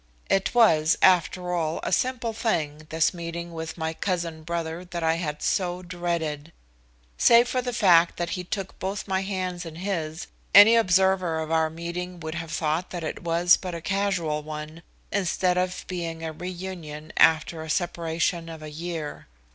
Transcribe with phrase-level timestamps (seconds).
[0.31, 5.17] It was, after all, a simple thing, this meeting with my cousin brother that I
[5.17, 6.51] had so dreaded.
[7.19, 10.25] Save for the fact that he took both my hands in his,
[10.55, 14.81] any observer of our meeting would have thought that it was but a casual one,
[15.11, 19.27] instead of being a reunion after a separation of a year.